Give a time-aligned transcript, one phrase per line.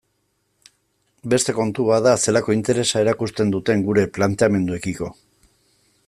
[1.33, 5.11] Beste kontu bat da zelako interesa erakusten duten gure planteamenduekiko.